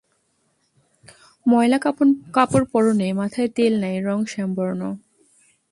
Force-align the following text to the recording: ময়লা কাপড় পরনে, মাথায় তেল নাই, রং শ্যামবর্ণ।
ময়লা 1.45 1.77
কাপড় 2.35 2.65
পরনে, 2.73 3.07
মাথায় 3.19 3.49
তেল 3.57 3.73
নাই, 3.83 3.95
রং 4.07 4.19
শ্যামবর্ণ। 4.31 4.81